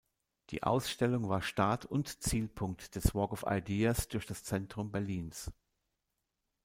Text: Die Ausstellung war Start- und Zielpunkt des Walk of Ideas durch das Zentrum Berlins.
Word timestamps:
Die 0.49 0.63
Ausstellung 0.63 1.29
war 1.29 1.43
Start- 1.43 1.85
und 1.85 2.23
Zielpunkt 2.23 2.95
des 2.95 3.13
Walk 3.13 3.33
of 3.33 3.45
Ideas 3.47 4.07
durch 4.07 4.25
das 4.25 4.43
Zentrum 4.43 4.91
Berlins. 4.91 5.51